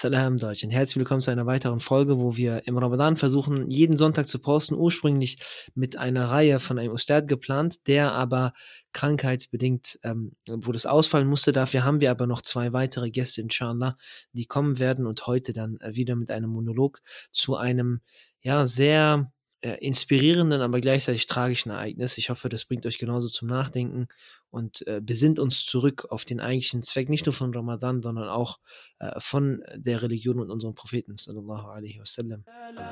Salam 0.00 0.36
Deutschland. 0.36 0.72
Herzlich 0.72 0.98
willkommen 0.98 1.20
zu 1.20 1.32
einer 1.32 1.46
weiteren 1.46 1.80
Folge, 1.80 2.20
wo 2.20 2.36
wir 2.36 2.68
im 2.68 2.78
Ramadan 2.78 3.16
versuchen, 3.16 3.68
jeden 3.68 3.96
Sonntag 3.96 4.28
zu 4.28 4.38
posten. 4.38 4.76
Ursprünglich 4.76 5.40
mit 5.74 5.96
einer 5.96 6.30
Reihe 6.30 6.60
von 6.60 6.78
einem 6.78 6.92
Ustad 6.92 7.26
geplant, 7.26 7.88
der 7.88 8.12
aber 8.12 8.52
krankheitsbedingt, 8.92 9.98
ähm, 10.04 10.36
wo 10.48 10.70
das 10.70 10.86
ausfallen 10.86 11.26
musste. 11.26 11.50
Dafür 11.50 11.82
haben 11.82 12.00
wir 12.00 12.12
aber 12.12 12.28
noch 12.28 12.42
zwei 12.42 12.72
weitere 12.72 13.10
Gäste, 13.10 13.40
inshallah, 13.40 13.96
die 14.30 14.46
kommen 14.46 14.78
werden 14.78 15.04
und 15.04 15.26
heute 15.26 15.52
dann 15.52 15.80
äh, 15.80 15.96
wieder 15.96 16.14
mit 16.14 16.30
einem 16.30 16.50
Monolog 16.50 17.00
zu 17.32 17.56
einem, 17.56 18.00
ja, 18.40 18.68
sehr 18.68 19.32
inspirierenden, 19.60 20.60
aber 20.60 20.80
gleichzeitig 20.80 21.26
tragischen 21.26 21.70
Ereignis. 21.70 22.16
Ich 22.18 22.30
hoffe, 22.30 22.48
das 22.48 22.64
bringt 22.64 22.86
euch 22.86 22.98
genauso 22.98 23.28
zum 23.28 23.48
Nachdenken 23.48 24.06
und 24.50 24.86
äh, 24.86 25.00
besinnt 25.02 25.38
uns 25.38 25.66
zurück 25.66 26.06
auf 26.10 26.24
den 26.24 26.40
eigentlichen 26.40 26.82
Zweck, 26.82 27.08
nicht 27.08 27.26
nur 27.26 27.32
von 27.32 27.52
Ramadan, 27.52 28.00
sondern 28.00 28.28
auch 28.28 28.60
äh, 28.98 29.18
von 29.18 29.62
der 29.74 30.02
Religion 30.02 30.40
und 30.40 30.50
unserem 30.50 30.74
Propheten, 30.74 31.16
sallallahu 31.16 31.66
alaihi 31.68 31.98
wasallam. 32.00 32.44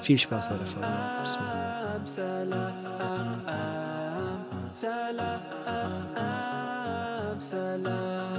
Viel 0.02 0.18
Spaß 0.18 0.48
bei 0.48 0.56
der 0.56 0.66
Folge. 0.66 0.86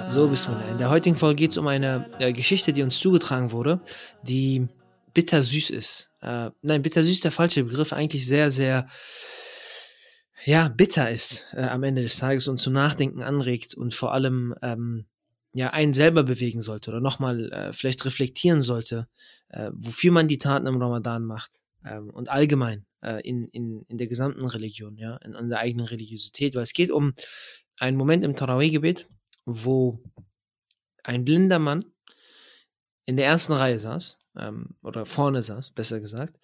So, 0.09 0.27
Bismillah. 0.27 0.69
In 0.71 0.77
der 0.77 0.89
heutigen 0.89 1.15
Folge 1.15 1.35
geht 1.35 1.51
es 1.51 1.57
um 1.57 1.67
eine 1.67 2.07
äh, 2.19 2.33
Geschichte, 2.33 2.73
die 2.73 2.83
uns 2.83 2.99
zugetragen 2.99 3.51
wurde, 3.51 3.79
die 4.23 4.67
bittersüß 5.17 5.71
ist. 5.71 6.11
Äh, 6.21 6.51
nein, 6.61 6.83
bittersüß 6.83 7.13
ist 7.13 7.23
der 7.23 7.31
falsche 7.31 7.63
Begriff, 7.63 7.91
eigentlich 7.91 8.27
sehr, 8.27 8.51
sehr, 8.51 8.87
ja, 10.45 10.67
bitter 10.67 11.09
ist 11.09 11.47
äh, 11.53 11.63
am 11.63 11.81
Ende 11.81 12.03
des 12.03 12.19
Tages 12.19 12.47
und 12.47 12.59
zum 12.59 12.73
Nachdenken 12.73 13.23
anregt 13.23 13.73
und 13.73 13.95
vor 13.95 14.13
allem, 14.13 14.53
ähm, 14.61 15.07
ja, 15.53 15.71
einen 15.71 15.95
selber 15.95 16.21
bewegen 16.21 16.61
sollte 16.61 16.91
oder 16.91 16.99
nochmal 16.99 17.51
äh, 17.51 17.73
vielleicht 17.73 18.05
reflektieren 18.05 18.61
sollte, 18.61 19.07
äh, 19.49 19.71
wofür 19.73 20.11
man 20.11 20.27
die 20.27 20.37
Taten 20.37 20.67
im 20.67 20.79
Ramadan 20.79 21.25
macht 21.25 21.63
ähm, 21.83 22.11
und 22.11 22.29
allgemein 22.29 22.85
äh, 23.01 23.19
in, 23.27 23.47
in, 23.47 23.81
in 23.87 23.97
der 23.97 24.05
gesamten 24.05 24.45
Religion, 24.45 24.97
ja, 24.97 25.17
in, 25.25 25.33
in 25.33 25.49
der 25.49 25.57
eigenen 25.57 25.87
Religiosität, 25.87 26.53
weil 26.53 26.61
es 26.61 26.73
geht 26.73 26.91
um 26.91 27.15
einen 27.79 27.97
Moment 27.97 28.23
im 28.23 28.35
Tarawih-Gebet, 28.35 29.09
wo 29.45 29.99
ein 31.03 31.25
blinder 31.25 31.57
Mann 31.57 31.85
in 33.07 33.17
der 33.17 33.25
ersten 33.25 33.53
Reihe 33.53 33.79
saß 33.79 34.19
ähm, 34.37 34.75
oder 34.83 35.05
vorne 35.05 35.41
saß, 35.41 35.71
besser 35.71 35.99
gesagt. 35.99 36.37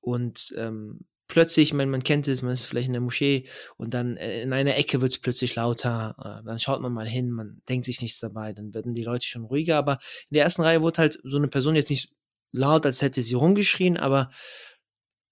Und 0.00 0.52
ähm, 0.56 1.04
plötzlich, 1.28 1.74
man, 1.74 1.90
man 1.90 2.02
kennt 2.02 2.26
es, 2.26 2.42
man 2.42 2.52
ist 2.52 2.64
vielleicht 2.64 2.88
in 2.88 2.94
der 2.94 3.02
Moschee 3.02 3.46
und 3.76 3.94
dann 3.94 4.16
äh, 4.16 4.42
in 4.42 4.52
einer 4.52 4.76
Ecke 4.76 5.00
wird 5.00 5.12
es 5.12 5.18
plötzlich 5.18 5.54
lauter, 5.54 6.16
äh, 6.18 6.44
dann 6.44 6.58
schaut 6.58 6.80
man 6.80 6.92
mal 6.92 7.06
hin, 7.06 7.30
man 7.30 7.60
denkt 7.68 7.84
sich 7.84 8.00
nichts 8.00 8.18
dabei, 8.18 8.52
dann 8.54 8.74
werden 8.74 8.94
die 8.94 9.04
Leute 9.04 9.26
schon 9.26 9.44
ruhiger, 9.44 9.76
aber 9.76 9.98
in 10.30 10.34
der 10.34 10.44
ersten 10.44 10.62
Reihe 10.62 10.82
wurde 10.82 10.98
halt 10.98 11.20
so 11.22 11.36
eine 11.36 11.48
Person 11.48 11.76
jetzt 11.76 11.90
nicht 11.90 12.10
laut, 12.50 12.86
als 12.86 13.02
hätte 13.02 13.22
sie 13.22 13.34
rumgeschrien, 13.34 13.98
aber 13.98 14.30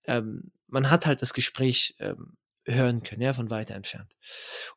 ähm, 0.05 0.53
man 0.69 0.91
hat 0.91 1.07
halt 1.07 1.23
das 1.23 1.33
Gespräch 1.33 1.97
ähm, 1.99 2.37
hören 2.67 3.03
können, 3.03 3.23
ja, 3.23 3.33
von 3.33 3.51
weiter 3.51 3.75
entfernt. 3.75 4.15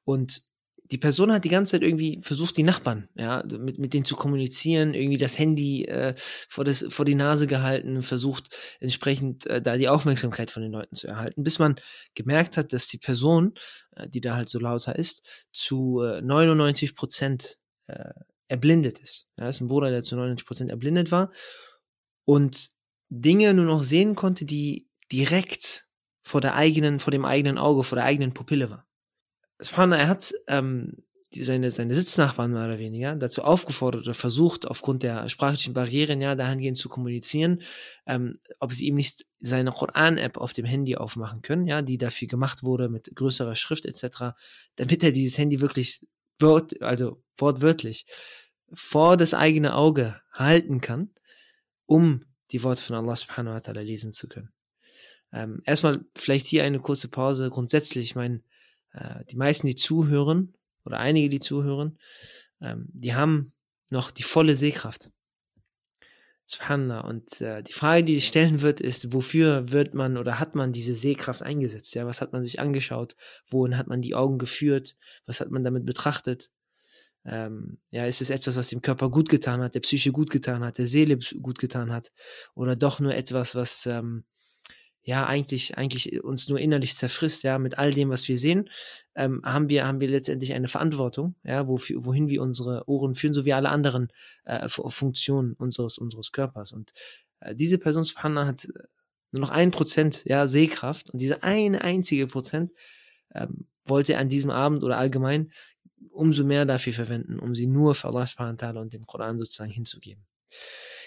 Und 0.05 0.43
die 0.91 0.97
Person 0.97 1.31
hat 1.31 1.43
die 1.43 1.49
ganze 1.49 1.71
Zeit 1.71 1.83
irgendwie 1.83 2.19
versucht, 2.21 2.57
die 2.57 2.63
Nachbarn, 2.63 3.09
ja, 3.15 3.43
mit, 3.45 3.77
mit 3.77 3.93
denen 3.93 4.05
zu 4.05 4.15
kommunizieren, 4.15 4.93
irgendwie 4.93 5.17
das 5.17 5.37
Handy 5.37 5.85
äh, 5.85 6.15
vor, 6.17 6.65
das, 6.65 6.85
vor 6.89 7.05
die 7.05 7.15
Nase 7.15 7.45
gehalten, 7.45 8.01
versucht 8.01 8.55
entsprechend 8.79 9.45
äh, 9.45 9.61
da 9.61 9.77
die 9.77 9.87
Aufmerksamkeit 9.87 10.49
von 10.49 10.63
den 10.63 10.71
Leuten 10.71 10.95
zu 10.95 11.07
erhalten, 11.07 11.43
bis 11.43 11.59
man 11.59 11.79
gemerkt 12.15 12.57
hat, 12.57 12.73
dass 12.73 12.87
die 12.87 12.97
Person, 12.97 13.53
äh, 13.95 14.09
die 14.09 14.21
da 14.21 14.35
halt 14.35 14.49
so 14.49 14.59
lauter 14.59 14.95
ist, 14.95 15.23
zu 15.51 16.01
äh, 16.01 16.21
99 16.21 16.95
Prozent 16.95 17.59
äh, 17.87 18.09
erblindet 18.47 18.97
ist. 18.99 19.27
Ja, 19.37 19.45
das 19.45 19.57
ist 19.57 19.61
ein 19.61 19.67
Bruder, 19.67 19.91
der 19.91 20.01
zu 20.01 20.15
99 20.15 20.47
Prozent 20.47 20.69
erblindet 20.71 21.11
war 21.11 21.31
und 22.25 22.69
Dinge 23.09 23.53
nur 23.53 23.65
noch 23.65 23.83
sehen 23.83 24.15
konnte, 24.15 24.45
die 24.45 24.87
direkt 25.11 25.87
vor 26.23 26.41
der 26.41 26.55
eigenen, 26.55 26.99
vor 26.99 27.11
dem 27.11 27.25
eigenen 27.25 27.57
Auge, 27.57 27.83
vor 27.83 27.95
der 27.95 28.05
eigenen 28.05 28.33
Pupille 28.33 28.69
war. 28.69 28.88
Subhanallah, 29.59 30.01
er 30.01 30.07
hat 30.07 30.33
ähm, 30.47 31.03
die, 31.33 31.43
seine, 31.43 31.69
seine 31.69 31.93
Sitznachbarn 31.93 32.51
mehr 32.51 32.65
oder 32.65 32.79
weniger 32.79 33.15
dazu 33.15 33.43
aufgefordert 33.43 34.03
oder 34.03 34.13
versucht, 34.13 34.65
aufgrund 34.65 35.03
der 35.03 35.29
sprachlichen 35.29 35.73
Barrieren 35.73 36.21
ja 36.21 36.33
dahingehend 36.35 36.77
zu 36.77 36.89
kommunizieren, 36.89 37.61
ähm, 38.07 38.39
ob 38.59 38.73
sie 38.73 38.87
ihm 38.87 38.95
nicht 38.95 39.25
seine 39.39 39.71
Koran-App 39.71 40.37
auf 40.37 40.53
dem 40.53 40.65
Handy 40.65 40.95
aufmachen 40.95 41.41
können, 41.41 41.67
ja, 41.67 41.81
die 41.81 41.97
dafür 41.97 42.27
gemacht 42.27 42.63
wurde 42.63 42.89
mit 42.89 43.11
größerer 43.13 43.55
Schrift 43.55 43.85
etc., 43.85 44.33
damit 44.75 45.03
er 45.03 45.11
dieses 45.11 45.37
Handy 45.37 45.61
wirklich 45.61 46.05
wort, 46.39 46.81
also 46.81 47.21
wortwörtlich 47.37 48.05
vor 48.73 49.17
das 49.17 49.33
eigene 49.33 49.75
Auge 49.75 50.19
halten 50.31 50.81
kann, 50.81 51.11
um 51.85 52.25
die 52.51 52.63
Worte 52.63 52.81
von 52.81 52.95
Allah 52.95 53.15
subhanahu 53.15 53.55
wa 53.55 53.59
ta'ala 53.59 53.81
lesen 53.81 54.11
zu 54.11 54.27
können. 54.27 54.51
Ähm, 55.31 55.61
erstmal 55.65 56.05
vielleicht 56.15 56.47
hier 56.47 56.63
eine 56.63 56.79
kurze 56.79 57.07
Pause. 57.07 57.49
Grundsätzlich, 57.49 58.05
ich 58.05 58.15
meine, 58.15 58.41
äh, 58.93 59.23
die 59.25 59.37
meisten, 59.37 59.67
die 59.67 59.75
zuhören, 59.75 60.53
oder 60.85 60.99
einige, 60.99 61.29
die 61.29 61.39
zuhören, 61.39 61.97
ähm, 62.61 62.87
die 62.93 63.15
haben 63.15 63.53
noch 63.91 64.11
die 64.11 64.23
volle 64.23 64.55
Sehkraft. 64.55 65.09
Subhanallah. 66.45 67.01
Und 67.01 67.41
äh, 67.41 67.61
die 67.61 67.73
Frage, 67.73 68.03
die 68.03 68.15
sich 68.15 68.27
stellen 68.27 68.61
wird, 68.61 68.81
ist, 68.81 69.13
wofür 69.13 69.71
wird 69.71 69.93
man 69.93 70.17
oder 70.17 70.39
hat 70.39 70.55
man 70.55 70.73
diese 70.73 70.95
Sehkraft 70.95 71.43
eingesetzt? 71.43 71.93
Ja, 71.93 72.07
was 72.07 72.21
hat 72.21 72.33
man 72.33 72.43
sich 72.43 72.59
angeschaut? 72.59 73.15
Wohin 73.47 73.77
hat 73.77 73.87
man 73.87 74.01
die 74.01 74.15
Augen 74.15 74.39
geführt? 74.39 74.95
Was 75.27 75.41
hat 75.41 75.51
man 75.51 75.63
damit 75.63 75.85
betrachtet? 75.85 76.49
Ähm, 77.23 77.77
ja, 77.91 78.05
ist 78.05 78.21
es 78.21 78.31
etwas, 78.31 78.55
was 78.55 78.69
dem 78.69 78.81
Körper 78.81 79.11
gut 79.11 79.29
getan 79.29 79.61
hat, 79.61 79.75
der 79.75 79.81
Psyche 79.81 80.11
gut 80.11 80.31
getan 80.31 80.63
hat, 80.63 80.79
der 80.79 80.87
Seele 80.87 81.19
gut 81.39 81.59
getan 81.59 81.91
hat? 81.91 82.11
Oder 82.55 82.75
doch 82.75 82.99
nur 82.99 83.13
etwas, 83.13 83.53
was 83.53 83.85
ähm, 83.85 84.23
ja 85.09 85.25
eigentlich 85.25 85.75
eigentlich 85.75 86.23
uns 86.23 86.49
nur 86.49 86.59
innerlich 86.59 86.95
zerfrisst, 86.95 87.41
ja, 87.41 87.57
mit 87.57 87.79
all 87.79 87.91
dem, 87.91 88.11
was 88.11 88.27
wir 88.27 88.37
sehen, 88.37 88.69
ähm, 89.15 89.41
haben 89.43 89.67
wir 89.67 89.87
haben 89.87 89.99
wir 89.99 90.07
letztendlich 90.07 90.53
eine 90.53 90.67
Verantwortung, 90.67 91.33
ja, 91.43 91.67
wofür, 91.67 92.05
wohin 92.05 92.29
wir 92.29 92.43
unsere 92.43 92.87
Ohren 92.87 93.15
führen, 93.15 93.33
so 93.33 93.43
wie 93.43 93.53
alle 93.53 93.69
anderen 93.69 94.09
äh, 94.45 94.69
Funktionen 94.69 95.53
unseres 95.53 95.97
unseres 95.97 96.31
Körpers. 96.31 96.71
Und 96.73 96.91
äh, 97.39 97.55
diese 97.55 97.79
Person 97.79 98.03
hat 98.03 98.65
äh, 98.65 98.67
nur 99.31 99.41
noch 99.41 99.49
ein 99.49 99.71
Prozent, 99.71 100.25
ja, 100.25 100.47
Sehkraft 100.47 101.09
und 101.09 101.19
diese 101.19 101.41
eine 101.41 101.81
einzige 101.81 102.27
Prozent 102.27 102.71
ähm, 103.33 103.65
wollte 103.85 104.13
er 104.13 104.19
an 104.19 104.29
diesem 104.29 104.51
Abend 104.51 104.83
oder 104.83 104.99
allgemein 104.99 105.51
umso 106.11 106.43
mehr 106.43 106.65
dafür 106.65 106.93
verwenden, 106.93 107.39
um 107.39 107.55
sie 107.55 107.65
nur 107.65 107.95
für 107.95 108.09
Allah 108.09 108.27
und 108.75 108.93
den 108.93 109.07
Koran 109.07 109.39
sozusagen 109.39 109.71
hinzugeben. 109.71 110.23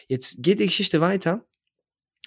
Jetzt 0.08 0.42
geht 0.42 0.58
die 0.58 0.66
Geschichte 0.66 1.00
weiter 1.00 1.46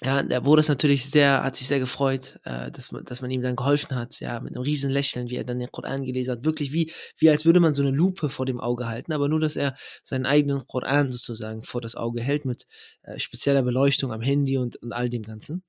ja, 0.02 0.22
der 0.22 0.42
Bruder 0.42 0.60
ist 0.60 0.68
natürlich 0.68 1.10
sehr, 1.10 1.42
hat 1.42 1.56
sich 1.56 1.66
sehr 1.68 1.78
gefreut, 1.78 2.38
äh, 2.44 2.70
dass, 2.70 2.92
man, 2.92 3.02
dass 3.04 3.22
man 3.22 3.30
ihm 3.30 3.40
dann 3.40 3.56
geholfen 3.56 3.96
hat, 3.96 4.20
ja, 4.20 4.40
mit 4.40 4.54
einem 4.54 4.62
riesen 4.62 4.90
Lächeln, 4.90 5.30
wie 5.30 5.36
er 5.36 5.44
dann 5.44 5.58
den 5.58 5.70
Koran 5.70 6.04
gelesen 6.04 6.32
hat. 6.32 6.44
Wirklich 6.44 6.72
wie, 6.72 6.92
wie 7.16 7.30
als 7.30 7.46
würde 7.46 7.60
man 7.60 7.72
so 7.72 7.82
eine 7.82 7.92
Lupe 7.92 8.28
vor 8.28 8.44
dem 8.44 8.60
Auge 8.60 8.88
halten, 8.88 9.12
aber 9.12 9.28
nur, 9.28 9.40
dass 9.40 9.56
er 9.56 9.74
seinen 10.04 10.26
eigenen 10.26 10.66
Koran 10.66 11.12
sozusagen 11.12 11.62
vor 11.62 11.80
das 11.80 11.94
Auge 11.94 12.22
hält 12.22 12.44
mit 12.44 12.66
äh, 13.02 13.18
spezieller 13.18 13.62
Beleuchtung 13.62 14.12
am 14.12 14.20
Handy 14.20 14.58
und, 14.58 14.76
und 14.76 14.92
all 14.92 15.08
dem 15.08 15.22
Ganzen. 15.22 15.64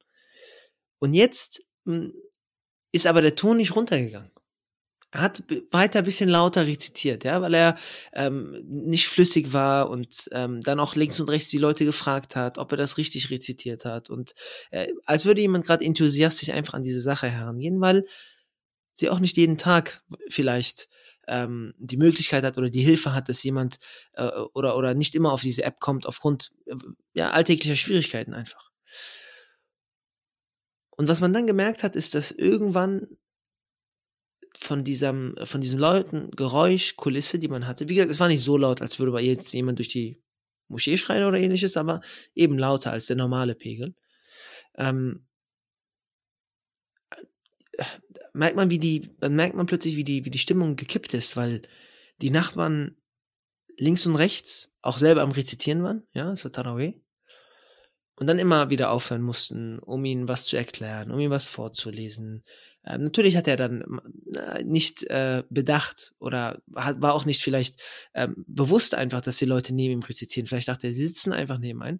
Und 0.99 1.13
jetzt 1.13 1.63
mh, 1.85 1.95
hm, 1.95 2.13
ist 2.91 3.07
aber 3.07 3.21
der 3.21 3.35
Ton 3.35 3.57
nicht 3.57 3.75
runtergegangen 3.75 4.31
hat 5.19 5.43
weiter 5.71 5.99
ein 5.99 6.05
bisschen 6.05 6.29
lauter 6.29 6.65
rezitiert, 6.65 7.23
ja, 7.23 7.41
weil 7.41 7.53
er 7.53 7.77
ähm, 8.13 8.61
nicht 8.65 9.07
flüssig 9.07 9.53
war 9.53 9.89
und 9.89 10.29
ähm, 10.31 10.61
dann 10.61 10.79
auch 10.79 10.95
links 10.95 11.19
und 11.19 11.29
rechts 11.29 11.49
die 11.49 11.57
Leute 11.57 11.85
gefragt 11.85 12.35
hat, 12.35 12.57
ob 12.57 12.71
er 12.71 12.77
das 12.77 12.97
richtig 12.97 13.29
rezitiert 13.29 13.85
hat 13.85 14.09
und 14.09 14.33
äh, 14.71 14.87
als 15.05 15.25
würde 15.25 15.41
jemand 15.41 15.65
gerade 15.65 15.85
enthusiastisch 15.85 16.49
einfach 16.49 16.73
an 16.73 16.83
diese 16.83 17.01
Sache 17.01 17.27
herangehen, 17.27 17.81
weil 17.81 18.05
sie 18.93 19.09
auch 19.09 19.19
nicht 19.19 19.37
jeden 19.37 19.57
Tag 19.57 20.03
vielleicht 20.29 20.89
ähm, 21.27 21.73
die 21.77 21.97
Möglichkeit 21.97 22.43
hat 22.43 22.57
oder 22.57 22.69
die 22.69 22.81
Hilfe 22.81 23.13
hat, 23.13 23.29
dass 23.29 23.43
jemand 23.43 23.79
äh, 24.13 24.27
oder 24.53 24.77
oder 24.77 24.93
nicht 24.93 25.13
immer 25.13 25.31
auf 25.31 25.41
diese 25.41 25.63
App 25.63 25.79
kommt 25.79 26.05
aufgrund 26.05 26.51
äh, 26.65 26.75
ja 27.13 27.31
alltäglicher 27.31 27.75
Schwierigkeiten 27.75 28.33
einfach. 28.33 28.71
Und 30.97 31.07
was 31.07 31.21
man 31.21 31.31
dann 31.31 31.45
gemerkt 31.45 31.83
hat, 31.83 31.95
ist, 31.95 32.15
dass 32.15 32.31
irgendwann 32.31 33.07
von 34.59 34.83
diesem, 34.83 35.35
von 35.43 35.61
diesem 35.61 35.79
lauten 35.79 36.31
Geräusch, 36.31 36.95
Kulisse, 36.95 37.39
die 37.39 37.47
man 37.47 37.67
hatte. 37.67 37.89
Wie 37.89 37.95
gesagt, 37.95 38.11
es 38.11 38.19
war 38.19 38.27
nicht 38.27 38.43
so 38.43 38.57
laut, 38.57 38.81
als 38.81 38.99
würde 38.99 39.19
jetzt 39.19 39.53
jemand 39.53 39.79
durch 39.79 39.89
die 39.89 40.21
Moschee 40.67 40.97
schreien 40.97 41.25
oder 41.25 41.39
ähnliches, 41.39 41.77
aber 41.77 42.01
eben 42.33 42.57
lauter 42.57 42.91
als 42.91 43.05
der 43.05 43.15
normale 43.15 43.55
Pegel. 43.55 43.95
Ähm, 44.75 45.27
merkt 48.33 48.55
man, 48.55 48.69
wie 48.69 48.79
die, 48.79 49.09
dann 49.19 49.35
merkt 49.35 49.55
man 49.55 49.65
plötzlich, 49.65 49.95
wie 49.95 50.03
die, 50.03 50.25
wie 50.25 50.31
die 50.31 50.39
Stimmung 50.39 50.75
gekippt 50.75 51.13
ist, 51.13 51.37
weil 51.37 51.61
die 52.21 52.31
Nachbarn 52.31 52.95
links 53.77 54.05
und 54.05 54.15
rechts 54.15 54.75
auch 54.81 54.97
selber 54.97 55.21
am 55.21 55.31
Rezitieren 55.31 55.83
waren, 55.83 56.03
ja, 56.13 56.31
es 56.31 56.43
war 56.43 56.51
Taraweh. 56.51 56.93
Und 58.15 58.25
dann 58.25 58.39
immer 58.39 58.71
wieder 58.71 58.89
aufhören 58.89 59.21
mussten, 59.21 59.77
um 59.77 60.03
ihnen 60.03 60.27
was 60.27 60.45
zu 60.45 60.57
erklären, 60.57 61.11
um 61.11 61.19
ihnen 61.19 61.29
was 61.29 61.45
vorzulesen, 61.45 62.43
ähm, 62.87 63.03
natürlich 63.03 63.35
hat 63.35 63.47
er 63.47 63.57
dann 63.57 63.99
äh, 64.33 64.63
nicht 64.63 65.03
äh, 65.03 65.43
bedacht 65.49 66.13
oder 66.19 66.61
hat, 66.75 67.01
war 67.01 67.13
auch 67.13 67.25
nicht 67.25 67.41
vielleicht 67.41 67.81
ähm, 68.13 68.45
bewusst 68.47 68.95
einfach, 68.95 69.21
dass 69.21 69.37
die 69.37 69.45
Leute 69.45 69.73
neben 69.73 69.93
ihm 69.93 70.03
rezitieren. 70.03 70.47
Vielleicht 70.47 70.69
dachte 70.69 70.87
er, 70.87 70.93
sie 70.93 71.05
sitzen 71.05 71.33
einfach 71.33 71.57
neben 71.57 71.81
einem. 71.83 71.99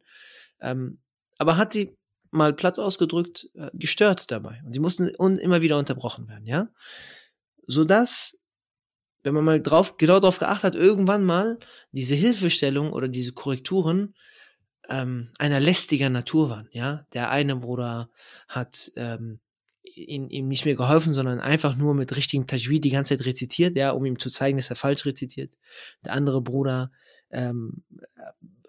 ähm, 0.62 1.00
aber 1.38 1.58
hat 1.58 1.74
sie 1.74 1.96
mal 2.32 2.54
platt 2.54 2.80
ausgedrückt 2.80 3.50
äh, 3.56 3.70
gestört 3.74 4.32
dabei. 4.32 4.62
Und 4.66 4.74
sie 4.74 4.80
mussten 4.80 5.12
un 5.18 5.38
immer 5.38 5.62
wieder 5.62 5.78
unterbrochen 5.78 6.28
werden, 6.28 6.46
ja? 6.46 6.70
Sodass, 7.68 8.40
wenn 9.24 9.34
man 9.34 9.44
mal 9.44 9.62
drauf, 9.62 9.98
genau 9.98 10.20
darauf 10.20 10.40
geachtet 10.40 10.64
hat, 10.64 10.76
irgendwann 10.76 11.26
mal 11.26 11.60
diese 11.92 12.16
Hilfestellung 12.16 12.94
oder 12.94 13.08
diese 13.08 13.34
Korrekturen 13.34 14.16
ähm, 14.90 15.30
einer 15.38 15.60
lästiger 15.60 16.10
Natur 16.10 16.50
waren, 16.50 16.70
ja? 16.72 17.06
Der 17.14 17.30
eine 17.30 17.56
Bruder 17.58 18.10
hat 18.48 18.92
ähm, 18.96 19.40
ihn, 19.98 20.30
ihm 20.30 20.48
nicht 20.48 20.66
mehr 20.66 20.76
geholfen, 20.76 21.14
sondern 21.14 21.40
einfach 21.40 21.76
nur 21.76 21.94
mit 21.94 22.16
richtigem 22.16 22.48
Tajwid 22.48 22.84
die 22.84 22.92
ganze 22.92 23.18
Zeit 23.18 23.26
rezitiert, 23.26 23.76
ja, 23.76 23.92
um 23.92 24.06
ihm 24.06 24.20
zu 24.20 24.30
zeigen, 24.30 24.58
dass 24.58 24.70
er 24.70 24.76
falsch 24.76 25.06
rezitiert. 25.06 25.58
Der 26.06 26.14
andere 26.14 26.42
Bruder 26.42 26.92
ähm, 27.30 27.84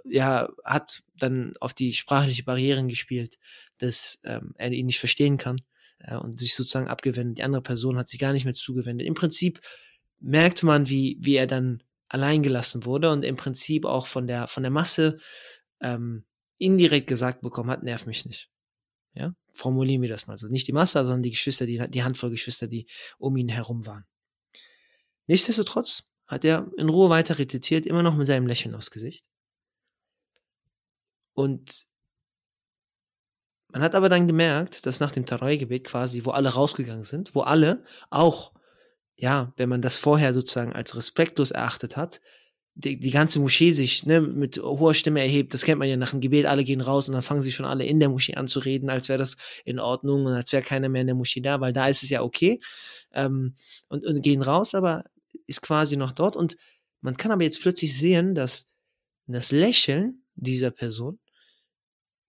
ja, 0.05 0.49
hat 0.65 1.03
dann 1.19 1.53
auf 1.61 1.75
die 1.75 1.93
sprachliche 1.93 2.45
Barrieren 2.45 2.89
gespielt, 2.89 3.39
dass 3.79 4.19
ähm, 4.25 4.55
er 4.57 4.73
ihn 4.73 4.87
nicht 4.87 4.99
verstehen 4.99 5.39
kann 5.39 5.61
äh, 5.99 6.17
und 6.17 6.41
sich 6.41 6.55
sozusagen 6.55 6.89
abgewendet. 6.89 7.39
Die 7.39 7.43
andere 7.43 7.63
Person 7.63 7.99
hat 7.99 8.09
sich 8.09 8.19
gar 8.19 8.33
nicht 8.33 8.45
mehr 8.45 8.55
zugewendet. 8.55 9.07
Im 9.07 9.15
Prinzip 9.15 9.61
merkt 10.21 10.63
man, 10.63 10.89
wie, 10.89 11.19
wie 11.21 11.37
er 11.37 11.47
dann 11.47 11.83
allein 12.09 12.43
gelassen 12.43 12.85
wurde 12.87 13.11
und 13.11 13.25
im 13.25 13.37
Prinzip 13.37 13.85
auch 13.85 14.07
von 14.07 14.27
der, 14.27 14.49
von 14.49 14.63
der 14.63 14.73
Masse 14.73 15.19
ähm, 15.81 16.25
indirekt 16.57 17.07
gesagt 17.07 17.43
bekommen 17.43 17.71
hat, 17.71 17.83
nerv 17.83 18.07
mich 18.07 18.25
nicht. 18.25 18.51
Ja, 19.15 19.35
formulieren 19.53 20.03
wir 20.03 20.09
das 20.09 20.27
mal 20.27 20.39
so. 20.39 20.47
Nicht 20.49 20.69
die 20.69 20.73
Masse, 20.73 21.01
sondern 21.01 21.23
die 21.23 21.31
Geschwister, 21.31 21.67
die, 21.67 21.85
die 21.89 22.03
Handvoll 22.03 22.31
Geschwister, 22.31 22.67
die 22.67 22.87
um 23.19 23.37
ihn 23.37 23.49
herum 23.49 23.87
waren. 23.87 24.05
Nichtsdestotrotz 25.27 26.05
hat 26.27 26.45
er 26.45 26.71
in 26.77 26.89
Ruhe 26.89 27.11
weiter 27.11 27.39
rezitiert, 27.39 27.87
immer 27.87 28.03
noch 28.03 28.17
mit 28.17 28.27
seinem 28.27 28.47
Lächeln 28.47 28.75
aufs 28.75 28.91
Gesicht. 28.91 29.25
Und 31.35 31.87
man 33.69 33.83
hat 33.83 33.95
aber 33.95 34.09
dann 34.09 34.27
gemerkt, 34.27 34.87
dass 34.87 35.01
nach 35.01 35.13
dem 35.13 35.27
Tarawih-Gebet 35.27 35.85
quasi, 35.85 36.25
wo 36.25 36.31
alle 36.31 36.49
rausgegangen 36.51 37.05
sind, 37.05 37.35
wo 37.35 37.43
alle 37.43 37.85
auch, 38.11 38.53
ja, 39.17 39.53
wenn 39.57 39.69
man 39.69 39.83
das 39.83 39.97
vorher 39.97 40.33
sozusagen 40.33 40.73
als 40.73 40.97
respektlos 40.97 41.51
erachtet 41.51 41.97
hat, 41.97 42.21
die, 42.79 42.97
die 42.97 43.11
ganze 43.11 43.41
Moschee 43.41 43.73
sich 43.73 44.07
ne, 44.07 44.21
mit 44.21 44.59
hoher 44.59 44.95
Stimme 44.95 45.21
erhebt, 45.21 45.53
das 45.53 45.65
kennt 45.65 45.81
man 45.81 45.89
ja 45.89 45.97
nach 45.97 46.13
dem 46.13 46.21
Gebet, 46.21 46.47
alle 46.47 46.63
gehen 46.63 46.81
raus 46.81 47.09
und 47.09 47.15
dann 47.15 47.23
fangen 47.23 47.43
sie 47.43 47.51
schon 47.51 47.67
alle 47.67 47.85
in 47.85 47.99
der 47.99 48.09
Moschee 48.09 48.37
an 48.37 48.47
zu 48.47 48.61
reden, 48.61 48.89
als 48.89 49.09
wäre 49.09 49.19
das 49.19 49.37
in 49.65 49.81
Ordnung 49.81 50.27
und 50.27 50.33
als 50.33 50.53
wäre 50.53 50.63
keiner 50.63 50.89
mehr 50.89 51.01
in 51.01 51.09
der 51.09 51.17
Moschee 51.17 51.41
da, 51.41 51.61
weil 51.61 51.73
da 51.73 51.89
ist 51.89 52.05
es 52.05 52.11
ja 52.11 52.23
okay 52.23 52.61
ähm, 53.13 53.55
und, 53.89 54.05
und 54.05 54.23
gehen 54.23 54.43
raus, 54.43 54.77
aber 54.77 55.05
ist 55.47 55.61
quasi 55.61 55.97
noch 55.97 56.13
dort 56.13 56.37
und 56.37 56.57
man 57.01 57.17
kann 57.17 57.33
aber 57.33 57.43
jetzt 57.43 57.61
plötzlich 57.61 57.99
sehen, 57.99 58.37
dass 58.37 58.69
das 59.27 59.51
Lächeln 59.51 60.23
dieser 60.37 60.71
Person 60.71 61.19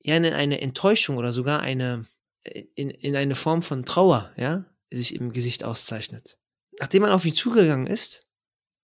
ja 0.01 0.17
in 0.17 0.25
eine 0.25 0.61
Enttäuschung 0.61 1.17
oder 1.17 1.31
sogar 1.31 1.61
eine 1.61 2.07
in, 2.43 2.89
in 2.89 3.15
eine 3.15 3.35
Form 3.35 3.61
von 3.61 3.85
Trauer, 3.85 4.31
ja, 4.35 4.65
sich 4.89 5.13
im 5.13 5.31
Gesicht 5.31 5.63
auszeichnet. 5.63 6.39
Nachdem 6.79 7.03
man 7.03 7.11
auf 7.11 7.25
ihn 7.25 7.35
zugegangen 7.35 7.85
ist, 7.85 8.25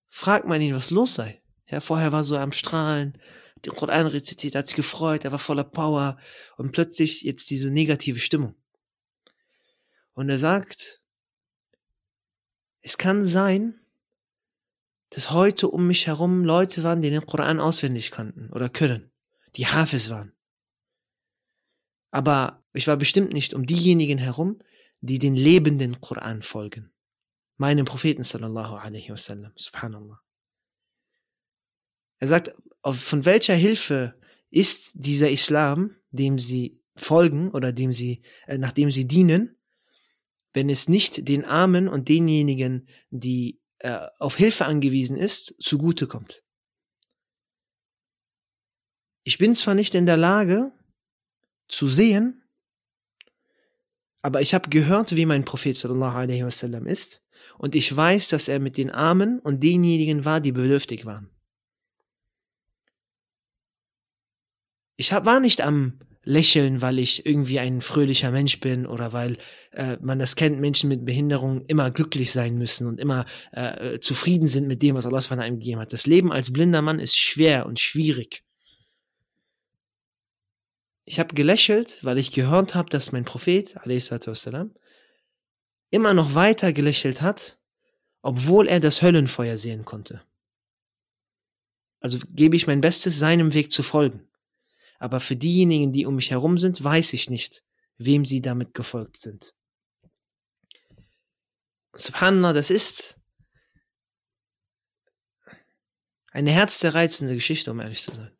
fragt 0.08 0.46
man 0.46 0.60
ihn, 0.60 0.74
was 0.74 0.90
los 0.90 1.14
sei. 1.14 1.42
Ja, 1.68 1.80
vorher 1.80 2.12
war 2.12 2.24
so 2.24 2.36
am 2.36 2.52
Strahlen, 2.52 3.18
den 3.64 3.74
Koran 3.74 4.06
rezitiert, 4.06 4.54
hat 4.54 4.66
sich 4.66 4.76
gefreut, 4.76 5.24
er 5.24 5.32
war 5.32 5.38
voller 5.38 5.64
Power 5.64 6.18
und 6.56 6.72
plötzlich 6.72 7.22
jetzt 7.22 7.50
diese 7.50 7.70
negative 7.70 8.20
Stimmung. 8.20 8.54
Und 10.12 10.30
er 10.30 10.38
sagt, 10.38 11.02
es 12.82 12.98
kann 12.98 13.24
sein, 13.24 13.80
dass 15.10 15.30
heute 15.30 15.68
um 15.68 15.86
mich 15.86 16.06
herum 16.06 16.44
Leute 16.44 16.84
waren, 16.84 17.02
die 17.02 17.10
den 17.10 17.26
Koran 17.26 17.60
auswendig 17.60 18.10
kannten 18.10 18.52
oder 18.52 18.68
können, 18.68 19.10
die 19.56 19.66
Hafiz 19.66 20.08
waren. 20.10 20.32
Aber 22.10 22.62
ich 22.72 22.86
war 22.86 22.96
bestimmt 22.96 23.32
nicht 23.32 23.54
um 23.54 23.66
diejenigen 23.66 24.18
herum, 24.18 24.60
die 25.00 25.18
den 25.18 25.34
lebenden 25.34 26.00
Koran 26.00 26.42
folgen. 26.42 26.92
Meinem 27.56 27.86
Propheten 27.86 28.22
sallallahu 28.22 28.76
alaihi 28.76 29.10
wasallam, 29.10 29.52
subhanallah. 29.56 30.20
Er 32.18 32.28
sagt, 32.28 32.54
von 32.82 33.24
welcher 33.24 33.54
Hilfe 33.54 34.14
ist 34.50 34.92
dieser 34.94 35.30
Islam, 35.30 35.96
dem 36.10 36.38
sie 36.38 36.80
folgen 36.94 37.50
oder 37.50 37.72
dem 37.72 37.92
sie, 37.92 38.22
äh, 38.46 38.58
nachdem 38.58 38.90
sie 38.90 39.06
dienen, 39.06 39.56
wenn 40.52 40.70
es 40.70 40.88
nicht 40.88 41.28
den 41.28 41.44
Armen 41.44 41.88
und 41.88 42.08
denjenigen, 42.08 42.88
die 43.10 43.60
äh, 43.80 44.06
auf 44.18 44.36
Hilfe 44.36 44.64
angewiesen 44.64 45.16
ist, 45.16 45.54
zugutekommt. 45.58 46.42
Ich 49.24 49.38
bin 49.38 49.54
zwar 49.54 49.74
nicht 49.74 49.94
in 49.94 50.06
der 50.06 50.16
Lage, 50.16 50.72
zu 51.68 51.88
sehen, 51.88 52.42
aber 54.22 54.40
ich 54.40 54.54
habe 54.54 54.70
gehört, 54.70 55.16
wie 55.16 55.26
mein 55.26 55.44
Prophet 55.44 55.76
sallallahu 55.76 56.16
alaihi 56.16 56.44
wasallam 56.44 56.86
ist 56.86 57.22
und 57.58 57.74
ich 57.74 57.94
weiß, 57.94 58.28
dass 58.28 58.48
er 58.48 58.60
mit 58.60 58.76
den 58.76 58.90
Armen 58.90 59.40
und 59.40 59.62
denjenigen 59.62 60.24
war, 60.24 60.40
die 60.40 60.52
bedürftig 60.52 61.06
waren. 61.06 61.35
Ich 64.96 65.12
hab, 65.12 65.26
war 65.26 65.40
nicht 65.40 65.60
am 65.60 66.00
Lächeln, 66.26 66.82
weil 66.82 66.98
ich 66.98 67.24
irgendwie 67.24 67.60
ein 67.60 67.80
fröhlicher 67.80 68.32
Mensch 68.32 68.58
bin 68.58 68.84
oder 68.84 69.12
weil 69.12 69.38
äh, 69.70 69.96
man 70.00 70.18
das 70.18 70.34
kennt, 70.34 70.58
Menschen 70.58 70.88
mit 70.88 71.04
Behinderung 71.04 71.64
immer 71.66 71.90
glücklich 71.92 72.32
sein 72.32 72.58
müssen 72.58 72.88
und 72.88 72.98
immer 72.98 73.26
äh, 73.52 74.00
zufrieden 74.00 74.48
sind 74.48 74.66
mit 74.66 74.82
dem, 74.82 74.96
was 74.96 75.06
Allah 75.06 75.20
von 75.20 75.38
einem 75.38 75.60
gegeben 75.60 75.80
hat. 75.80 75.92
Das 75.92 76.06
Leben 76.06 76.32
als 76.32 76.52
blinder 76.52 76.82
Mann 76.82 76.98
ist 76.98 77.16
schwer 77.16 77.66
und 77.66 77.78
schwierig. 77.78 78.42
Ich 81.04 81.20
habe 81.20 81.34
gelächelt, 81.34 82.00
weil 82.02 82.18
ich 82.18 82.32
gehört 82.32 82.74
habe, 82.74 82.90
dass 82.90 83.12
mein 83.12 83.24
Prophet, 83.24 83.76
wassalam, 83.76 84.74
immer 85.90 86.12
noch 86.12 86.34
weiter 86.34 86.72
gelächelt 86.72 87.22
hat, 87.22 87.60
obwohl 88.22 88.66
er 88.66 88.80
das 88.80 89.00
Höllenfeuer 89.00 89.58
sehen 89.58 89.84
konnte. 89.84 90.22
Also 92.00 92.18
gebe 92.30 92.56
ich 92.56 92.66
mein 92.66 92.80
Bestes, 92.80 93.20
seinem 93.20 93.54
Weg 93.54 93.70
zu 93.70 93.84
folgen. 93.84 94.26
Aber 94.98 95.20
für 95.20 95.36
diejenigen, 95.36 95.92
die 95.92 96.06
um 96.06 96.16
mich 96.16 96.30
herum 96.30 96.58
sind, 96.58 96.82
weiß 96.82 97.12
ich 97.12 97.30
nicht, 97.30 97.62
wem 97.98 98.24
sie 98.24 98.40
damit 98.40 98.74
gefolgt 98.74 99.20
sind. 99.20 99.54
Subhanallah, 101.94 102.52
das 102.52 102.70
ist 102.70 103.20
eine 106.32 106.50
herzzerreizende 106.50 107.34
Geschichte, 107.34 107.70
um 107.70 107.80
ehrlich 107.80 108.02
zu 108.02 108.14
sein 108.14 108.36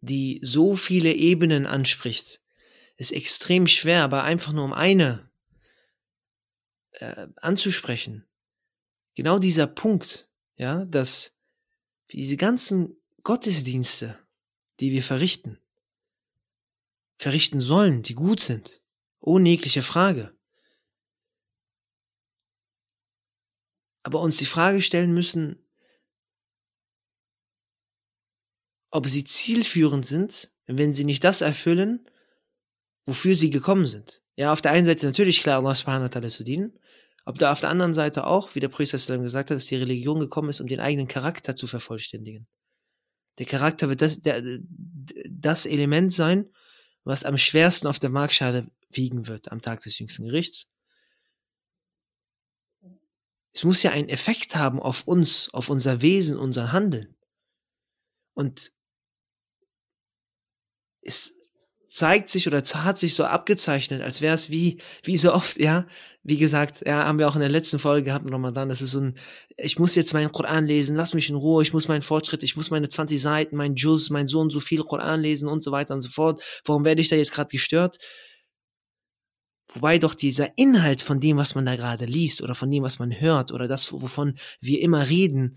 die 0.00 0.40
so 0.42 0.76
viele 0.76 1.12
Ebenen 1.12 1.66
anspricht, 1.66 2.40
ist 2.96 3.12
extrem 3.12 3.66
schwer, 3.66 4.02
aber 4.02 4.24
einfach 4.24 4.52
nur 4.52 4.64
um 4.64 4.72
eine 4.72 5.30
äh, 6.92 7.28
anzusprechen. 7.36 8.26
Genau 9.14 9.38
dieser 9.38 9.66
Punkt, 9.66 10.28
ja, 10.56 10.84
dass 10.86 11.38
diese 12.12 12.36
ganzen 12.36 12.99
Gottesdienste, 13.22 14.18
die 14.80 14.92
wir 14.92 15.02
verrichten, 15.02 15.58
verrichten 17.18 17.60
sollen, 17.60 18.02
die 18.02 18.14
gut 18.14 18.40
sind, 18.40 18.82
ohne 19.20 19.50
jegliche 19.50 19.82
Frage. 19.82 20.36
Aber 24.02 24.20
uns 24.20 24.38
die 24.38 24.46
Frage 24.46 24.80
stellen 24.80 25.12
müssen, 25.12 25.62
ob 28.90 29.06
sie 29.06 29.24
zielführend 29.24 30.06
sind, 30.06 30.52
wenn 30.66 30.94
sie 30.94 31.04
nicht 31.04 31.22
das 31.22 31.42
erfüllen, 31.42 32.08
wofür 33.06 33.36
sie 33.36 33.50
gekommen 33.50 33.86
sind. 33.86 34.22
Ja, 34.36 34.52
auf 34.52 34.60
der 34.60 34.72
einen 34.72 34.86
Seite 34.86 35.06
natürlich 35.06 35.42
klar, 35.42 35.58
Allah 35.58 35.74
subhanahu 35.74 36.14
wa 36.14 36.28
zu 36.28 36.44
dienen, 36.44 36.78
aber 37.24 37.52
auf 37.52 37.60
der 37.60 37.70
anderen 37.70 37.94
Seite 37.94 38.26
auch, 38.26 38.54
wie 38.54 38.60
der 38.60 38.68
Priester 38.68 39.18
gesagt 39.18 39.50
hat, 39.50 39.56
dass 39.56 39.66
die 39.66 39.76
Religion 39.76 40.18
gekommen 40.18 40.48
ist, 40.48 40.60
um 40.60 40.66
den 40.66 40.80
eigenen 40.80 41.06
Charakter 41.08 41.54
zu 41.54 41.66
vervollständigen. 41.66 42.48
Der 43.40 43.46
Charakter 43.46 43.88
wird 43.88 44.02
das, 44.02 44.20
der, 44.20 44.42
das 45.30 45.64
Element 45.64 46.12
sein, 46.12 46.52
was 47.04 47.24
am 47.24 47.38
schwersten 47.38 47.86
auf 47.86 47.98
der 47.98 48.10
Markschale 48.10 48.70
wiegen 48.90 49.28
wird 49.28 49.50
am 49.50 49.62
Tag 49.62 49.80
des 49.80 49.98
jüngsten 49.98 50.26
Gerichts. 50.26 50.70
Es 53.54 53.64
muss 53.64 53.82
ja 53.82 53.92
einen 53.92 54.10
Effekt 54.10 54.56
haben 54.56 54.78
auf 54.78 55.08
uns, 55.08 55.48
auf 55.54 55.70
unser 55.70 56.02
Wesen, 56.02 56.36
unser 56.36 56.72
Handeln. 56.72 57.16
Und 58.34 58.72
es 61.00 61.34
zeigt 61.90 62.30
sich 62.30 62.46
oder 62.46 62.62
hat 62.62 62.98
sich 62.98 63.14
so 63.14 63.24
abgezeichnet, 63.24 64.00
als 64.00 64.20
wäre 64.20 64.34
es 64.34 64.48
wie, 64.48 64.80
wie 65.02 65.16
so 65.16 65.32
oft, 65.34 65.58
ja, 65.58 65.86
wie 66.22 66.36
gesagt, 66.36 66.86
ja, 66.86 67.04
haben 67.04 67.18
wir 67.18 67.28
auch 67.28 67.34
in 67.34 67.40
der 67.40 67.50
letzten 67.50 67.80
Folge 67.80 68.04
gehabt, 68.04 68.24
nochmal 68.24 68.52
dann, 68.52 68.68
das 68.68 68.80
ist 68.80 68.92
so 68.92 69.00
ein, 69.00 69.18
ich 69.56 69.76
muss 69.80 69.96
jetzt 69.96 70.12
meinen 70.12 70.30
Koran 70.30 70.66
lesen, 70.66 70.94
lass 70.94 71.14
mich 71.14 71.28
in 71.28 71.34
Ruhe, 71.34 71.64
ich 71.64 71.72
muss 71.72 71.88
meinen 71.88 72.02
Fortschritt, 72.02 72.44
ich 72.44 72.56
muss 72.56 72.70
meine 72.70 72.88
20 72.88 73.20
Seiten, 73.20 73.56
mein 73.56 73.74
Juz, 73.74 74.08
mein 74.08 74.28
Sohn 74.28 74.50
so 74.50 74.60
viel 74.60 74.84
Koran 74.84 75.20
lesen 75.20 75.48
und 75.48 75.64
so 75.64 75.72
weiter 75.72 75.94
und 75.94 76.02
so 76.02 76.10
fort. 76.10 76.40
Warum 76.64 76.84
werde 76.84 77.00
ich 77.00 77.08
da 77.08 77.16
jetzt 77.16 77.32
gerade 77.32 77.50
gestört? 77.50 77.98
Wobei 79.74 79.98
doch 79.98 80.14
dieser 80.14 80.56
Inhalt 80.56 81.00
von 81.00 81.18
dem, 81.18 81.38
was 81.38 81.56
man 81.56 81.66
da 81.66 81.74
gerade 81.74 82.04
liest 82.04 82.40
oder 82.40 82.54
von 82.54 82.70
dem, 82.70 82.84
was 82.84 83.00
man 83.00 83.20
hört 83.20 83.50
oder 83.50 83.66
das, 83.66 83.92
wovon 83.92 84.38
wir 84.60 84.80
immer 84.80 85.08
reden, 85.08 85.56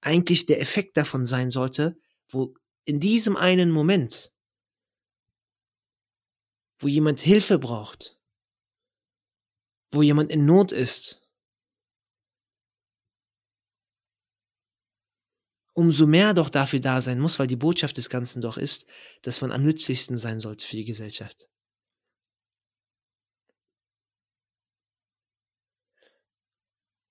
eigentlich 0.00 0.46
der 0.46 0.60
Effekt 0.60 0.96
davon 0.96 1.26
sein 1.26 1.50
sollte, 1.50 1.98
wo 2.30 2.54
in 2.86 2.98
diesem 2.98 3.36
einen 3.36 3.70
Moment, 3.70 4.30
wo 6.78 6.88
jemand 6.88 7.20
Hilfe 7.20 7.58
braucht, 7.58 8.18
wo 9.92 10.02
jemand 10.02 10.30
in 10.30 10.46
Not 10.46 10.72
ist, 10.72 11.22
umso 15.78 16.06
mehr 16.06 16.34
doch 16.34 16.50
dafür 16.50 16.80
da 16.80 17.00
sein 17.00 17.20
muss, 17.20 17.38
weil 17.38 17.46
die 17.46 17.56
Botschaft 17.56 17.96
des 17.96 18.10
Ganzen 18.10 18.40
doch 18.40 18.58
ist, 18.58 18.86
dass 19.22 19.40
man 19.40 19.52
am 19.52 19.62
nützlichsten 19.62 20.18
sein 20.18 20.40
sollte 20.40 20.66
für 20.66 20.76
die 20.76 20.84
Gesellschaft. 20.84 21.48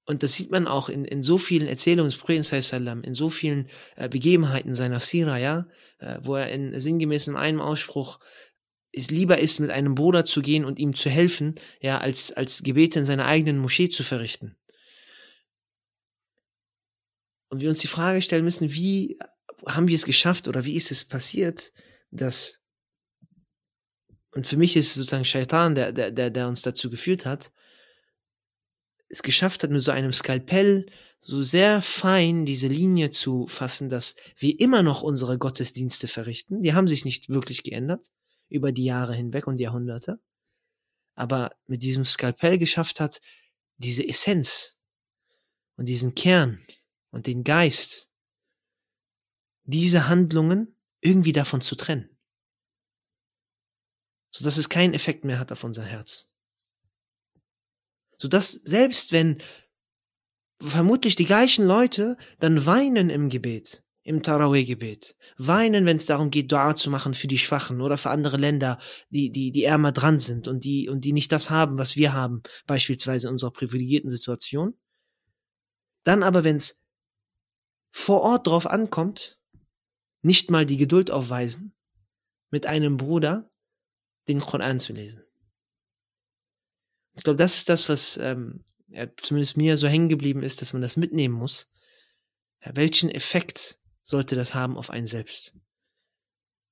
Und 0.05 0.23
das 0.23 0.33
sieht 0.33 0.51
man 0.51 0.67
auch 0.67 0.87
in, 0.87 1.03
in 1.03 1.21
so 1.21 1.37
vielen 1.37 1.67
Erzählungen 1.67 2.09
des 2.09 2.17
Propheten, 2.17 3.03
in 3.03 3.13
so 3.13 3.29
vielen 3.29 3.69
äh, 3.97 4.07
Begebenheiten 4.07 4.73
seiner 4.73 5.01
Sira, 5.01 5.37
ja, 5.37 5.67
äh, 5.99 6.17
wo 6.21 6.35
er 6.35 6.49
in 6.49 6.79
sinngemäß 6.79 7.27
in 7.27 7.35
einem 7.35 7.59
Ausspruch 7.59 8.19
es 8.97 9.11
lieber 9.11 9.37
ist, 9.37 9.59
mit 9.59 9.69
einem 9.69 9.95
Bruder 9.95 10.25
zu 10.25 10.41
gehen 10.41 10.65
und 10.65 10.79
ihm 10.79 10.93
zu 10.93 11.09
helfen, 11.09 11.55
ja, 11.81 11.99
als, 11.99 12.31
als 12.33 12.63
Gebete 12.63 12.99
in 12.99 13.05
seiner 13.05 13.25
eigenen 13.25 13.59
Moschee 13.59 13.89
zu 13.89 14.03
verrichten. 14.03 14.55
Und 17.49 17.61
wir 17.61 17.69
uns 17.69 17.79
die 17.79 17.87
Frage 17.87 18.21
stellen 18.21 18.43
müssen, 18.43 18.73
wie 18.73 19.17
haben 19.65 19.87
wir 19.87 19.95
es 19.95 20.05
geschafft 20.05 20.47
oder 20.47 20.65
wie 20.65 20.75
ist 20.75 20.91
es 20.91 21.05
passiert, 21.05 21.71
dass, 22.11 22.61
und 24.31 24.45
für 24.45 24.57
mich 24.57 24.75
ist 24.75 24.87
es 24.87 24.93
sozusagen 24.95 25.25
Shaitan, 25.25 25.75
der, 25.75 25.91
der, 25.91 26.11
der, 26.11 26.29
der 26.29 26.47
uns 26.47 26.61
dazu 26.61 26.89
geführt 26.89 27.25
hat, 27.25 27.51
es 29.09 29.23
geschafft 29.23 29.63
hat, 29.63 29.71
mit 29.71 29.81
so 29.81 29.91
einem 29.91 30.11
Skalpell 30.11 30.87
so 31.19 31.41
sehr 31.41 31.81
fein 31.81 32.45
diese 32.45 32.67
Linie 32.67 33.09
zu 33.09 33.47
fassen, 33.47 33.89
dass 33.89 34.15
wir 34.37 34.59
immer 34.59 34.83
noch 34.83 35.01
unsere 35.01 35.37
Gottesdienste 35.37 36.07
verrichten. 36.07 36.61
Die 36.61 36.73
haben 36.73 36.87
sich 36.87 37.05
nicht 37.05 37.29
wirklich 37.29 37.63
geändert 37.63 38.11
über 38.49 38.71
die 38.71 38.85
Jahre 38.85 39.13
hinweg 39.15 39.47
und 39.47 39.59
Jahrhunderte. 39.59 40.19
Aber 41.15 41.51
mit 41.65 41.83
diesem 41.83 42.05
Skalpell 42.05 42.57
geschafft 42.57 42.99
hat, 42.99 43.21
diese 43.77 44.07
Essenz 44.07 44.77
und 45.75 45.85
diesen 45.85 46.15
Kern 46.15 46.59
und 47.11 47.27
den 47.27 47.43
Geist, 47.43 48.09
diese 49.63 50.07
Handlungen 50.07 50.75
irgendwie 51.01 51.33
davon 51.33 51.61
zu 51.61 51.75
trennen. 51.75 52.09
Sodass 54.29 54.57
es 54.57 54.69
keinen 54.69 54.93
Effekt 54.93 55.25
mehr 55.25 55.39
hat 55.39 55.51
auf 55.51 55.63
unser 55.63 55.83
Herz 55.83 56.27
sodass 58.17 58.53
selbst 58.53 59.11
wenn 59.11 59.41
vermutlich 60.61 61.15
die 61.15 61.25
gleichen 61.25 61.65
Leute 61.65 62.17
dann 62.39 62.65
weinen 62.65 63.09
im 63.09 63.29
Gebet, 63.29 63.83
im 64.07 64.23
Taraweh-Gebet, 64.23 65.17
weinen, 65.37 65.85
wenn 65.85 65.97
es 65.97 66.05
darum 66.05 66.31
geht, 66.31 66.49
Dua 66.49 66.73
zu 66.75 66.89
machen 66.89 67.13
für 67.13 67.27
die 67.27 67.37
Schwachen 67.37 67.81
oder 67.81 67.97
für 67.97 68.09
andere 68.09 68.37
Länder, 68.37 68.79
die, 69.09 69.31
die, 69.31 69.51
die 69.51 69.65
ärmer 69.65 69.91
dran 69.91 70.17
sind 70.17 70.47
und 70.47 70.63
die, 70.63 70.87
und 70.87 71.03
die 71.03 71.11
nicht 71.11 71.29
das 71.33 71.49
haben, 71.49 71.77
was 71.77 71.97
wir 71.97 72.13
haben, 72.13 72.41
beispielsweise 72.67 73.27
in 73.27 73.33
unserer 73.33 73.51
privilegierten 73.51 74.09
Situation. 74.09 74.75
Dann 76.05 76.23
aber, 76.23 76.45
wenn 76.45 76.55
es 76.55 76.85
vor 77.91 78.21
Ort 78.21 78.47
drauf 78.47 78.65
ankommt, 78.65 79.41
nicht 80.21 80.51
mal 80.51 80.65
die 80.65 80.77
Geduld 80.77 81.11
aufweisen, 81.11 81.75
mit 82.49 82.65
einem 82.65 82.95
Bruder 82.95 83.51
den 84.29 84.39
Koran 84.39 84.79
zu 84.79 84.93
lesen. 84.93 85.21
Ich 87.15 87.23
glaube, 87.23 87.37
das 87.37 87.57
ist 87.57 87.67
das, 87.67 87.89
was 87.89 88.15
ähm, 88.15 88.63
zumindest 89.21 89.57
mir 89.57 89.75
so 89.75 89.89
hängen 89.89 90.07
geblieben 90.07 90.43
ist, 90.43 90.61
dass 90.61 90.71
man 90.71 90.81
das 90.81 90.95
mitnehmen 90.95 91.35
muss. 91.35 91.69
Welchen 92.61 93.09
Effekt 93.09 93.76
sollte 94.07 94.37
das 94.37 94.53
haben 94.53 94.77
auf 94.77 94.89
einen 94.89 95.05
selbst? 95.05 95.53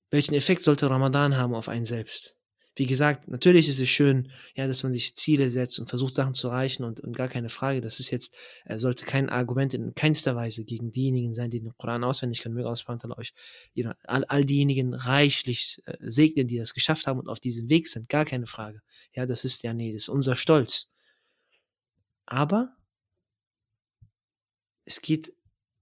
Welchen 0.10 0.36
Effekt 0.36 0.64
sollte 0.64 0.90
Ramadan 0.90 1.36
haben 1.36 1.54
auf 1.54 1.68
einen 1.68 1.84
selbst? 1.84 2.38
Wie 2.78 2.86
gesagt, 2.86 3.28
natürlich 3.28 3.68
ist 3.68 3.80
es 3.80 3.90
schön, 3.90 4.32
ja, 4.54 4.68
dass 4.68 4.84
man 4.84 4.94
sich 4.94 5.16
Ziele 5.16 5.50
setzt 5.50 5.80
und 5.80 5.90
versucht, 5.90 6.14
Sachen 6.14 6.34
zu 6.34 6.48
erreichen 6.48 6.84
und, 6.84 7.02
und 7.02 7.16
gar 7.16 7.28
keine 7.28 7.50
Frage. 7.50 7.82
Das 7.82 8.00
ist 8.00 8.10
jetzt, 8.12 8.34
äh, 8.66 8.78
sollte 8.78 9.06
kein 9.06 9.30
Argument 9.30 9.74
in 9.74 9.96
keinster 9.96 10.36
Weise 10.36 10.64
gegen 10.64 10.92
diejenigen 10.92 11.34
sein, 11.34 11.50
die 11.50 11.60
den 11.60 11.76
Koran 11.78 12.06
auswendig 12.06 12.42
können. 12.42 12.56
Möge 12.56 12.70
Allah 12.70 13.18
euch 13.18 13.34
all, 14.04 14.26
all 14.26 14.46
diejenigen 14.46 14.94
reichlich 14.94 15.82
äh, 15.86 15.98
segnen, 16.00 16.48
die 16.48 16.58
das 16.58 16.74
geschafft 16.74 17.08
haben 17.08 17.20
und 17.20 17.28
auf 17.28 17.40
diesem 17.42 17.70
Weg 17.70 17.88
sind. 17.88 18.08
Gar 18.08 18.26
keine 18.26 18.46
Frage. 18.46 18.82
Ja, 19.14 19.26
das 19.26 19.44
ist 19.44 19.64
ja, 19.64 19.74
nee, 19.74 19.92
das 19.92 20.04
ist 20.04 20.10
unser 20.10 20.38
Stolz. 20.38 20.90
Aber 22.26 22.76
es 24.86 25.02
geht 25.02 25.35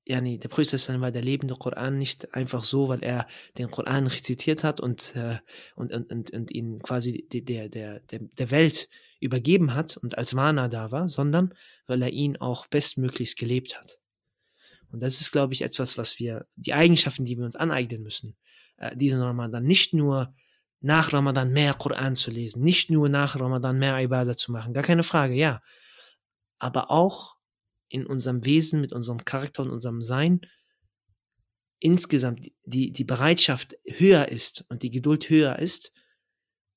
nee, 0.06 0.38
der 0.38 0.50
Prophet 0.50 0.90
war 1.00 1.12
der 1.12 1.22
lebende 1.22 1.56
Koran 1.56 1.98
nicht 1.98 2.34
einfach 2.34 2.64
so, 2.64 2.90
weil 2.90 3.04
er 3.04 3.28
den 3.58 3.72
Koran 3.72 4.08
rezitiert 4.08 4.64
hat 4.64 4.80
und, 4.80 5.16
äh, 5.16 5.38
und, 5.76 5.94
und, 5.94 6.12
und, 6.12 6.32
und 6.32 6.52
ihn 6.52 6.80
quasi 6.80 7.28
der, 7.32 7.70
der, 7.70 8.00
der, 8.00 8.20
der 8.20 8.52
Welt 8.52 8.90
übergeben 9.20 9.74
hat 9.74 9.96
und 9.98 10.18
als 10.18 10.36
Warner 10.36 10.68
da 10.68 10.92
war, 10.92 11.08
sondern 11.08 11.54
weil 11.88 12.02
er 12.02 12.10
ihn 12.10 12.38
auch 12.38 12.68
bestmöglichst 12.68 13.38
gelebt 13.38 13.78
hat. 13.78 14.00
Und 14.92 15.02
das 15.02 15.22
ist, 15.22 15.32
glaube 15.32 15.54
ich, 15.54 15.62
etwas, 15.62 15.98
was 15.98 16.20
wir, 16.20 16.46
die 16.56 16.74
Eigenschaften, 16.74 17.26
die 17.26 17.38
wir 17.38 17.46
uns 17.46 17.56
aneignen 17.56 18.04
müssen, 18.04 18.36
äh, 18.78 18.96
diesen 18.96 19.22
Ramadan 19.22 19.64
nicht 19.64 19.94
nur 19.94 20.36
nach 20.82 21.14
Ramadan 21.14 21.52
mehr 21.52 21.74
Koran 21.74 22.16
zu 22.16 22.30
lesen, 22.30 22.62
nicht 22.62 22.92
nur 22.92 23.08
nach 23.08 23.40
Ramadan 23.40 23.80
mehr 23.80 23.98
Ibadah 24.00 24.36
zu 24.36 24.52
machen, 24.52 24.74
gar 24.74 24.84
keine 24.84 25.04
Frage, 25.04 25.34
ja, 25.34 25.62
aber 26.60 26.92
auch 26.92 27.33
in 27.94 28.08
unserem 28.08 28.44
Wesen, 28.44 28.82
mit 28.82 28.92
unserem 28.92 29.24
Charakter 29.24 29.62
und 29.62 29.70
unserem 29.70 30.02
Sein 30.02 30.42
insgesamt 31.80 32.50
die, 32.64 32.92
die 32.92 33.04
Bereitschaft 33.04 33.78
höher 33.86 34.30
ist 34.30 34.66
und 34.70 34.84
die 34.84 34.90
Geduld 34.90 35.30
höher 35.30 35.60
ist, 35.60 35.94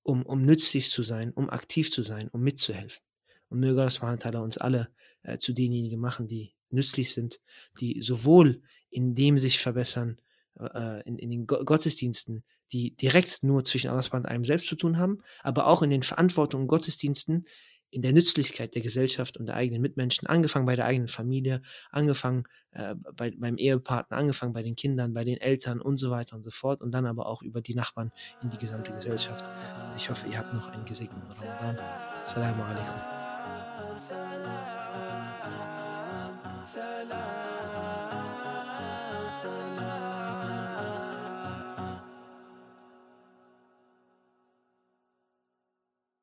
um, 0.02 0.26
um 0.26 0.44
nützlich 0.44 0.90
zu 0.90 1.04
sein, 1.04 1.32
um 1.32 1.48
aktiv 1.48 1.90
zu 1.92 2.02
sein, 2.02 2.28
um 2.32 2.42
mitzuhelfen. 2.42 3.00
Und 3.48 3.60
möge 3.60 3.82
Allah 3.82 4.40
uns 4.40 4.58
alle 4.58 4.88
äh, 5.22 5.38
zu 5.38 5.52
denjenigen 5.52 6.00
machen, 6.00 6.26
die 6.26 6.54
nützlich 6.70 7.14
sind, 7.14 7.40
die 7.80 8.02
sowohl 8.02 8.62
in 8.90 9.14
dem 9.14 9.38
sich 9.38 9.60
verbessern, 9.60 10.20
äh, 10.58 11.02
in, 11.08 11.18
in 11.18 11.30
den 11.30 11.46
Gottesdiensten, 11.46 12.44
die 12.72 12.96
direkt 12.96 13.44
nur 13.44 13.62
zwischen 13.62 13.90
Allah 13.90 14.04
und 14.10 14.26
einem 14.26 14.44
selbst 14.44 14.66
zu 14.66 14.74
tun 14.74 14.98
haben, 14.98 15.22
aber 15.44 15.68
auch 15.68 15.82
in 15.82 15.90
den 15.90 16.02
Verantwortungen 16.02 16.66
Gottesdiensten, 16.66 17.46
in 17.90 18.02
der 18.02 18.12
Nützlichkeit 18.12 18.74
der 18.74 18.82
Gesellschaft 18.82 19.36
und 19.36 19.46
der 19.46 19.56
eigenen 19.56 19.80
Mitmenschen, 19.80 20.26
angefangen 20.28 20.66
bei 20.66 20.76
der 20.76 20.84
eigenen 20.86 21.08
Familie, 21.08 21.62
angefangen 21.90 22.44
äh, 22.72 22.94
bei, 23.14 23.32
beim 23.36 23.56
Ehepartner, 23.56 24.16
angefangen 24.16 24.52
bei 24.52 24.62
den 24.62 24.76
Kindern, 24.76 25.14
bei 25.14 25.24
den 25.24 25.38
Eltern 25.38 25.80
und 25.80 25.96
so 25.98 26.10
weiter 26.10 26.36
und 26.36 26.42
so 26.42 26.50
fort 26.50 26.82
und 26.82 26.92
dann 26.92 27.06
aber 27.06 27.26
auch 27.26 27.42
über 27.42 27.60
die 27.60 27.74
Nachbarn 27.74 28.12
in 28.42 28.50
die 28.50 28.58
gesamte 28.58 28.92
Gesellschaft. 28.92 29.44
Und 29.44 29.96
ich 29.96 30.10
hoffe, 30.10 30.26
ihr 30.28 30.38
habt 30.38 30.52
noch 30.52 30.68
einen 30.68 30.84
gesegneten 30.84 31.30
Ramadan. 31.30 31.78
Assalamu 32.22 32.62
alaikum. 32.62 33.00